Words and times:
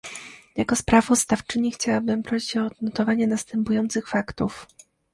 Jako 0.57 0.75
sprawozdawczyni, 0.75 1.71
chciałabym 1.71 2.23
prosić 2.23 2.57
o 2.57 2.65
odnotowanie 2.65 3.27
następujących 3.27 4.07
faktów 4.09 4.67